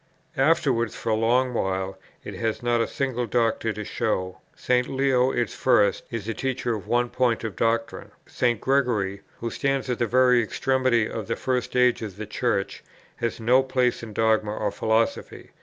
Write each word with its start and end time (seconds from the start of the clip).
Afterwards 0.39 0.95
for 0.95 1.09
a 1.09 1.13
long 1.15 1.53
while, 1.53 1.95
it 2.23 2.33
has 2.33 2.63
not 2.63 2.81
a 2.81 2.87
single 2.87 3.27
doctor 3.27 3.71
to 3.71 3.83
show; 3.83 4.39
St. 4.55 4.87
Leo, 4.89 5.29
its 5.29 5.53
first, 5.53 6.05
is 6.09 6.25
the 6.25 6.33
teacher 6.33 6.73
of 6.73 6.87
one 6.87 7.07
point 7.11 7.43
of 7.43 7.55
doctrine; 7.55 8.09
St. 8.25 8.59
Gregory, 8.59 9.21
who 9.41 9.51
stands 9.51 9.91
at 9.91 9.99
the 9.99 10.07
very 10.07 10.41
extremity 10.41 11.07
of 11.07 11.27
the 11.27 11.35
first 11.35 11.75
age 11.75 12.01
of 12.01 12.15
the 12.17 12.25
Church, 12.25 12.83
has 13.17 13.39
no 13.39 13.61
place 13.61 14.01
in 14.01 14.11
dogma 14.11 14.57
or 14.57 14.71
philosophy. 14.71 15.51